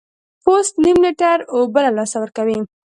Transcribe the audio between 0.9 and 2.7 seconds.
لیټر اوبه له لاسه ورکوي.